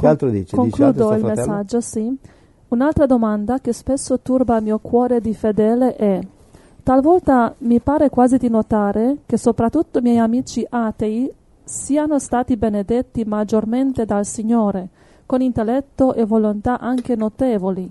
[0.00, 0.56] Che altro dice?
[0.56, 2.16] Concludo dice il messaggio, sì.
[2.68, 6.20] Un'altra domanda che spesso turba il mio cuore di fedele è
[6.82, 11.30] Talvolta mi pare quasi di notare che soprattutto i miei amici atei
[11.62, 14.88] siano stati benedetti maggiormente dal Signore,
[15.26, 17.88] con intelletto e volontà anche notevoli,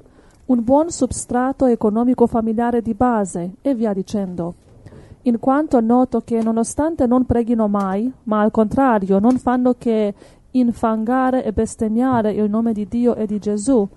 [0.48, 4.55] un buon substrato economico familiare di base e via dicendo.
[5.23, 10.14] In quanto noto che nonostante non preghino mai, ma al contrario non fanno che
[10.52, 13.88] infangare e bestemmiare il nome di Dio e di Gesù,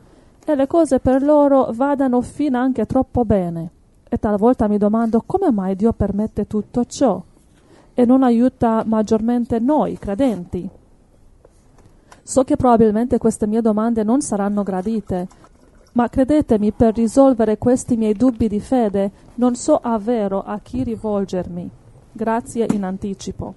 [0.44, 3.70] e le cose per loro vadano fin anche troppo bene.
[4.08, 7.22] E talvolta mi domando come mai Dio permette tutto ciò
[7.94, 10.68] e non aiuta maggiormente noi credenti.
[12.22, 15.28] So che probabilmente queste mie domande non saranno gradite,
[15.92, 21.70] ma credetemi, per risolvere questi miei dubbi di fede non so avvero a chi rivolgermi.
[22.12, 23.54] Grazie in anticipo.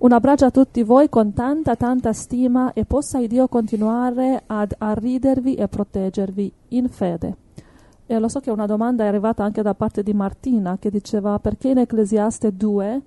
[0.00, 5.56] Un abbraccio a tutti voi con tanta tanta stima e possa Dio continuare ad arridervi
[5.56, 7.36] e proteggervi in fede.
[8.06, 11.38] E lo so che una domanda è arrivata anche da parte di Martina che diceva
[11.38, 13.02] perché in Ecclesiaste 2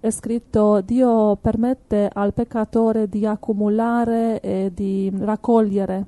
[0.00, 6.06] è scritto Dio permette al peccatore di accumulare e di raccogliere.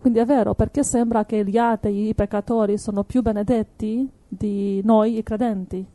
[0.00, 5.18] Quindi è vero, perché sembra che gli atei, i peccatori, sono più benedetti di noi,
[5.18, 5.86] i credenti.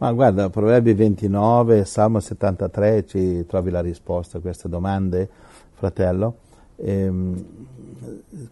[0.00, 5.28] Ma guarda, Proverbi 29, Salmo 73, ci trovi la risposta a queste domande,
[5.74, 6.36] fratello.
[6.76, 7.44] Ehm,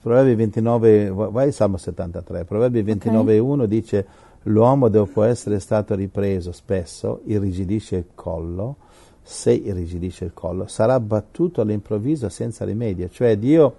[0.03, 3.51] Proverbi 29, vai Salmo 73, Proverbi 29, okay.
[3.51, 4.07] 1 dice
[4.43, 8.77] l'uomo dopo essere stato ripreso spesso irrigidisce il collo,
[9.23, 13.09] se irrigidisce il collo, sarà battuto all'improvviso senza rimedio.
[13.09, 13.77] Cioè Dio,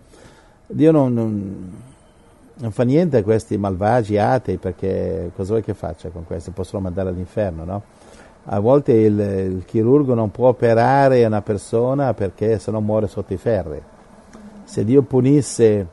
[0.66, 1.72] Dio non, non,
[2.60, 6.52] non, fa niente a questi malvagi atei perché cosa vuoi che faccia con questi?
[6.52, 7.82] Possono mandare all'inferno, no?
[8.46, 13.34] A volte il, il chirurgo non può operare una persona perché se no muore sotto
[13.34, 13.82] i ferri
[14.70, 15.88] se Dio punisse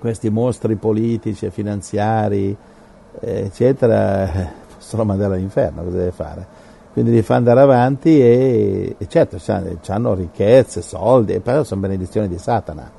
[0.00, 2.54] questi mostri politici e finanziari,
[3.20, 4.28] eh, eccetera,
[4.74, 6.46] possono mandare all'inferno, cosa deve fare?
[6.92, 9.38] Quindi li fa andare avanti e, e certo
[9.86, 12.90] hanno ricchezze, soldi, però sono benedizioni di Satana,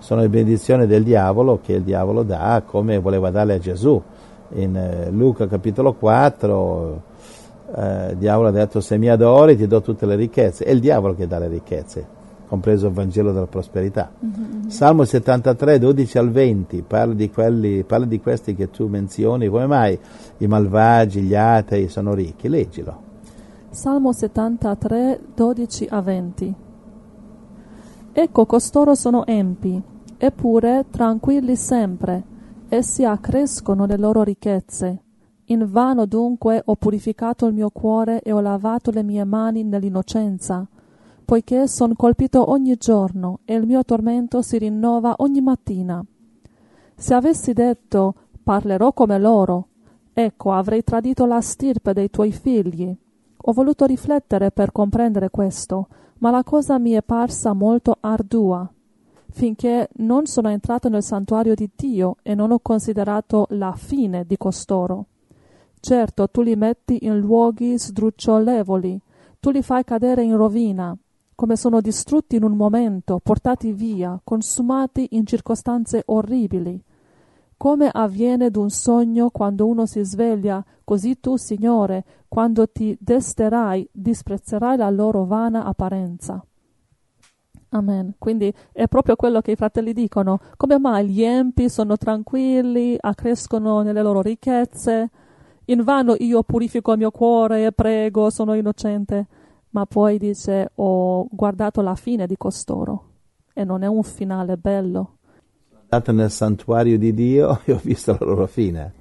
[0.00, 4.02] sono le benedizioni del diavolo che il diavolo dà come voleva darle a Gesù.
[4.54, 7.02] In eh, Luca capitolo 4
[7.76, 10.80] eh, il diavolo ha detto se mi adori ti do tutte le ricchezze, è il
[10.80, 12.18] diavolo che dà le ricchezze
[12.50, 14.10] compreso il Vangelo della prosperità.
[14.24, 14.66] Mm-hmm.
[14.70, 19.66] Salmo 73, 12 al 20, parla di, quelli, parla di questi che tu menzioni, come
[19.66, 19.96] mai
[20.38, 22.48] i malvagi, gli atei sono ricchi?
[22.48, 23.02] Leggilo.
[23.70, 26.54] Salmo 73, 12 a 20.
[28.12, 29.80] Ecco, costoro sono empi,
[30.16, 32.22] eppure tranquilli sempre,
[32.68, 35.02] essi accrescono le loro ricchezze.
[35.46, 40.66] In vano dunque ho purificato il mio cuore e ho lavato le mie mani nell'innocenza
[41.30, 46.04] poiché son colpito ogni giorno e il mio tormento si rinnova ogni mattina.
[46.96, 49.68] Se avessi detto parlerò come loro,
[50.12, 52.92] ecco avrei tradito la stirpe dei tuoi figli.
[53.42, 55.86] Ho voluto riflettere per comprendere questo,
[56.20, 58.68] ma la cosa mi è parsa molto ardua,
[59.30, 64.36] finché non sono entrato nel santuario di Dio e non ho considerato la fine di
[64.36, 65.06] costoro.
[65.80, 69.00] Certo, tu li metti in luoghi sdrucciolevoli,
[69.40, 70.94] tu li fai cadere in rovina,
[71.34, 76.78] come sono distrutti in un momento, portati via, consumati in circostanze orribili.
[77.60, 84.78] Come avviene d'un sogno quando uno si sveglia, così tu, Signore, quando ti desterai, disprezzerai
[84.78, 86.42] la loro vana apparenza.
[87.68, 88.14] Amen.
[88.16, 90.40] Quindi è proprio quello che i fratelli dicono.
[90.56, 95.10] Come mai gli empi sono tranquilli, accrescono nelle loro ricchezze?
[95.66, 99.26] In vano io purifico il mio cuore e prego, sono innocente
[99.72, 103.08] ma poi dice ho guardato la fine di costoro
[103.52, 105.18] e non è un finale bello.
[105.90, 108.92] Sono andato nel santuario di Dio e ho visto la loro fine,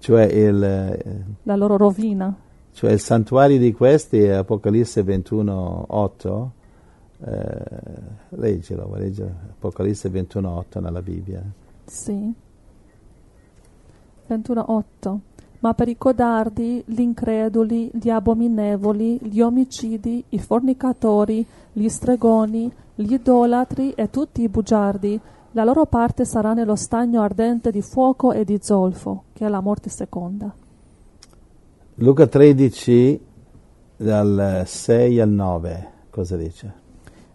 [0.00, 2.34] cioè il, la loro rovina.
[2.72, 6.52] Cioè il santuario di questi è Apocalisse 21, 8.
[7.22, 7.62] Eh,
[8.30, 11.44] leggilo, leggilo, Apocalisse 21, 8 nella Bibbia.
[11.84, 12.34] Sì.
[14.26, 15.20] 21, 8
[15.60, 23.12] ma per i codardi, gli increduli, gli abominevoli, gli omicidi, i fornicatori, gli stregoni, gli
[23.12, 25.20] idolatri e tutti i bugiardi,
[25.52, 29.60] la loro parte sarà nello stagno ardente di fuoco e di zolfo, che è la
[29.60, 30.52] morte seconda.
[31.94, 33.20] Luca 13,
[33.96, 36.72] dal 6 al 9, cosa dice?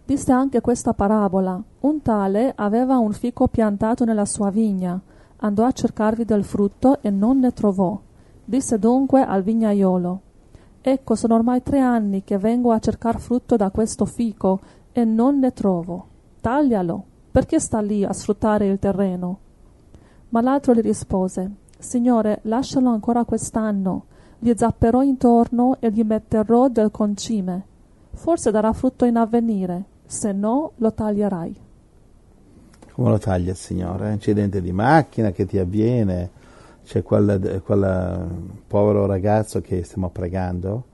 [0.05, 1.61] Disse anche questa parabola.
[1.81, 4.99] Un tale aveva un fico piantato nella sua vigna,
[5.37, 7.99] andò a cercarvi del frutto e non ne trovò
[8.47, 10.21] Disse dunque al vignaiolo
[10.81, 14.59] Ecco, sono ormai tre anni che vengo a cercar frutto da questo fico
[14.91, 16.05] e non ne trovo.
[16.39, 17.05] Taglialo,
[17.35, 19.39] perché sta lì a sfruttare il terreno?
[20.29, 24.05] Ma l'altro gli rispose, Signore, lascialo ancora quest'anno,
[24.39, 27.65] gli zapperò intorno e gli metterò del concime.
[28.13, 31.59] Forse darà frutto in avvenire, se no lo taglierai.
[32.93, 34.13] Come lo taglia il Signore?
[34.13, 36.29] Incidente di macchina che ti avviene,
[36.85, 38.29] c'è quel, quel
[38.65, 40.85] povero ragazzo che stiamo pregando,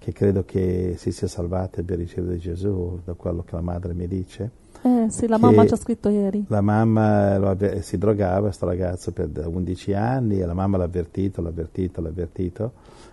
[0.00, 4.08] che credo che si sia salvato per ricevere Gesù, da quello che la madre mi
[4.08, 4.62] dice.
[4.86, 6.44] Eh sì, la mamma ci ha scritto ieri.
[6.48, 11.40] La mamma lo, si drogava, questo ragazzo, per 11 anni, e la mamma l'ha avvertito,
[11.40, 12.72] l'ha avvertito, l'ha avvertito,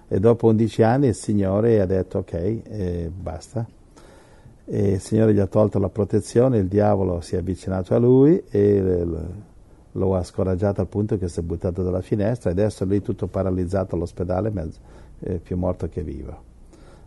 [0.09, 3.65] e dopo 11 anni il Signore ha detto ok, eh, basta.
[4.65, 8.43] E il Signore gli ha tolto la protezione, il diavolo si è avvicinato a lui
[8.49, 9.05] e
[9.93, 13.01] lo ha scoraggiato al punto che si è buttato dalla finestra e adesso è lì
[13.01, 14.79] tutto paralizzato all'ospedale, mezzo,
[15.19, 16.50] eh, più morto che vivo.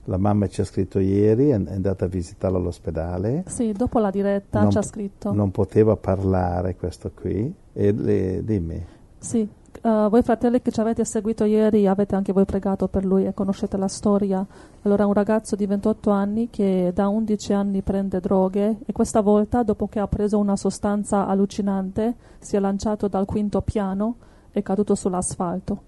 [0.04, 3.44] La mamma ci ha scritto ieri, è andata a visitarlo all'ospedale.
[3.46, 5.32] Sì, dopo la diretta non, ci ha scritto.
[5.32, 7.52] Non poteva parlare questo qui.
[7.72, 8.84] E le, dimmi.
[9.18, 9.48] Sì,
[9.82, 13.32] uh, voi fratelli che ci avete seguito ieri avete anche voi pregato per lui e
[13.32, 14.46] conoscete la storia.
[14.82, 19.62] Allora un ragazzo di 28 anni che da 11 anni prende droghe e questa volta
[19.62, 24.16] dopo che ha preso una sostanza allucinante si è lanciato dal quinto piano
[24.52, 25.82] e caduto sull'asfalto.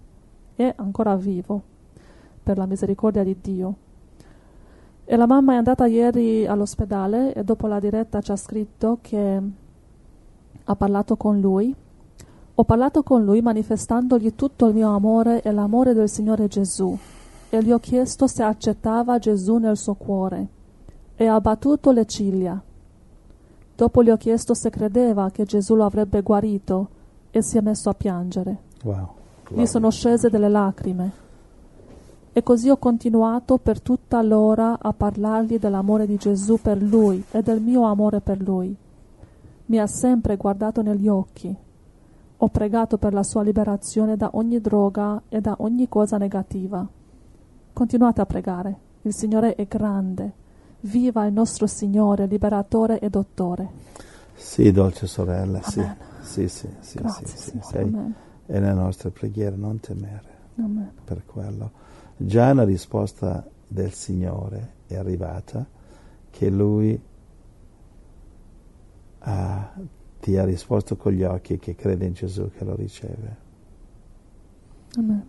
[0.54, 1.62] È ancora vivo
[2.42, 3.74] per la misericordia di Dio.
[5.08, 9.41] E la mamma è andata ieri all'ospedale e dopo la diretta ci ha scritto che
[10.64, 11.73] ha parlato con lui.
[12.56, 16.99] Ho parlato con lui manifestandogli tutto il mio amore e l'amore del Signore Gesù
[17.49, 20.49] e gli ho chiesto se accettava Gesù nel suo cuore
[21.14, 22.61] e ha battuto le ciglia.
[23.76, 26.88] Dopo gli ho chiesto se credeva che Gesù lo avrebbe guarito
[27.31, 28.59] e si è messo a piangere.
[28.82, 29.09] Wow.
[29.50, 31.25] Gli sono scese delle lacrime.
[32.37, 37.41] E così ho continuato per tutta l'ora a parlargli dell'amore di Gesù per lui e
[37.41, 38.77] del mio amore per lui.
[39.65, 41.56] Mi ha sempre guardato negli occhi.
[42.37, 46.87] Ho pregato per la sua liberazione da ogni droga e da ogni cosa negativa.
[47.73, 48.79] Continuate a pregare.
[49.00, 50.33] Il Signore è grande.
[50.81, 53.67] Viva il nostro Signore, liberatore e dottore.
[54.35, 55.81] Sì, dolce sorella, sì.
[55.81, 55.97] Amen.
[56.21, 57.59] Sì, sì, sì, Grazie, sì, sì.
[57.62, 57.97] Sei,
[58.44, 60.91] è nella nostra preghiera, non temere Amen.
[61.03, 61.85] per quello.
[62.16, 65.66] Già una risposta del Signore è arrivata,
[66.30, 67.00] che Lui
[69.18, 69.74] ha,
[70.20, 73.36] ti ha risposto con gli occhi che crede in Gesù che lo riceve.
[74.96, 75.26] Amen.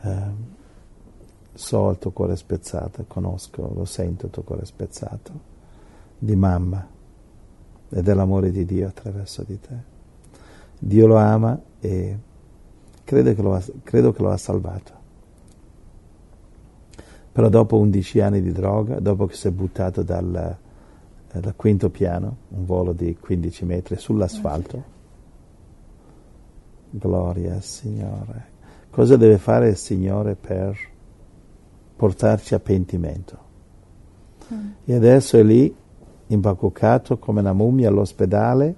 [0.00, 0.32] Eh,
[1.54, 5.32] so il tuo cuore spezzato, conosco, lo sento il tuo cuore spezzato,
[6.18, 6.86] di mamma
[7.88, 9.92] e dell'amore di Dio attraverso di te.
[10.78, 12.18] Dio lo ama e
[13.04, 15.02] credo che lo ha, credo che lo ha salvato.
[17.34, 20.56] Però dopo 11 anni di droga, dopo che si è buttato dal,
[21.32, 24.82] eh, dal quinto piano, un volo di 15 metri sull'asfalto,
[26.90, 28.52] gloria al Signore.
[28.88, 30.78] Cosa deve fare il Signore per
[31.96, 33.38] portarci a pentimento?
[34.52, 34.68] Mm.
[34.84, 35.74] E adesso è lì,
[36.28, 38.74] imbacuccato come una mummia all'ospedale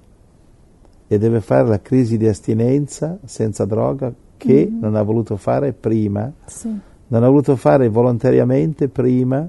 [1.06, 4.79] e deve fare la crisi di astinenza senza droga che Mhm.
[4.81, 6.75] non ha voluto fare prima Sì.
[7.08, 9.49] Non ha voluto fare volontariamente prima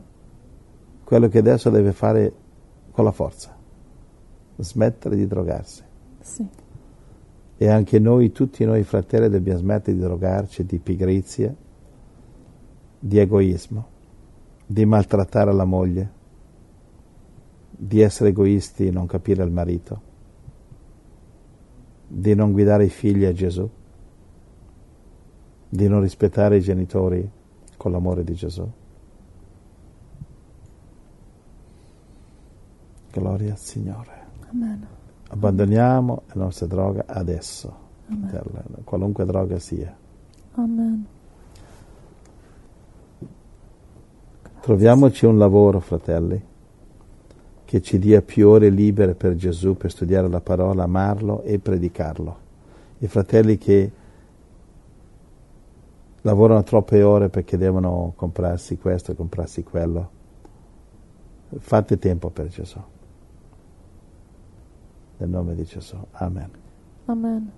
[1.03, 2.33] quello che adesso deve fare
[2.91, 3.55] con la forza,
[4.57, 5.83] smettere di drogarsi.
[6.19, 6.47] Sì.
[7.59, 11.55] E anche noi, tutti noi fratelli, dobbiamo smettere di drogarci di pigrizia,
[12.99, 13.87] di egoismo,
[14.65, 16.11] di maltrattare la moglie,
[17.71, 20.01] di essere egoisti e non capire il marito,
[22.07, 23.67] di non guidare i figli a Gesù,
[25.69, 27.31] di non rispettare i genitori
[27.77, 28.69] con l'amore di Gesù.
[33.11, 34.25] Gloria al Signore.
[34.51, 34.87] Amen.
[35.29, 37.73] Abbandoniamo la nostra droga adesso,
[38.07, 38.29] Amen.
[38.29, 39.95] fratello, qualunque droga sia.
[40.53, 41.05] Amen.
[44.61, 46.41] Troviamoci un lavoro, fratelli,
[47.63, 52.37] che ci dia più ore libere per Gesù, per studiare la parola, amarlo e predicarlo.
[52.99, 53.91] I fratelli che
[56.21, 60.09] lavorano troppe ore perché devono comprarsi questo, comprarsi quello,
[61.59, 62.81] fate tempo per Gesù.
[65.17, 65.97] Nel nome di Gesù.
[66.11, 66.49] Amen.
[67.05, 67.51] Amen.